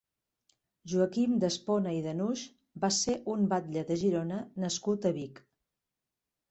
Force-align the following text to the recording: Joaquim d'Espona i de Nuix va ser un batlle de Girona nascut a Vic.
Joaquim 0.93 1.35
d'Espona 1.43 1.93
i 1.97 2.01
de 2.07 2.15
Nuix 2.21 2.47
va 2.87 2.91
ser 3.01 3.17
un 3.37 3.47
batlle 3.55 3.85
de 3.93 4.03
Girona 4.07 4.43
nascut 4.67 5.11
a 5.11 5.15
Vic. 5.21 5.49